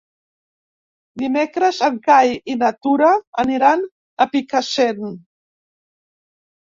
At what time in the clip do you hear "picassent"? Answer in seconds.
4.31-5.05